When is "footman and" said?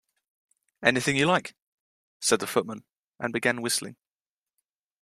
2.47-3.31